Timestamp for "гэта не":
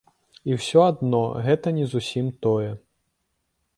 1.47-1.85